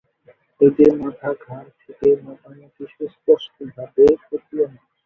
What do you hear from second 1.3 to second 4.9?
ঘাড় থেকে মোটামুটি সুস্পষ্টভাবে প্রতীয়মান।